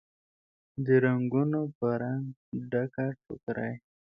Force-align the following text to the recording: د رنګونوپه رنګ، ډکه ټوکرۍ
د 0.85 0.87
رنګونوپه 1.03 1.89
رنګ، 2.01 2.25
ډکه 2.69 3.05
ټوکرۍ 3.23 3.73